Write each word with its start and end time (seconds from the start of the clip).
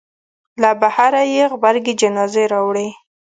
له 0.61 0.69
بهره 0.81 1.21
یې 1.33 1.43
غبرګې 1.51 1.93
جنازې 2.01 2.43
راوړې. 2.53 2.87